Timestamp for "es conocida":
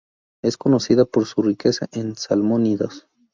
0.41-1.05